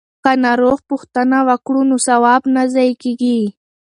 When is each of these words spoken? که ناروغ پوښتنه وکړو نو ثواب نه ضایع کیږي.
که 0.23 0.31
ناروغ 0.45 0.77
پوښتنه 0.89 1.37
وکړو 1.49 1.81
نو 1.89 1.95
ثواب 2.07 2.41
نه 2.55 2.63
ضایع 2.73 2.95
کیږي. 3.03 3.39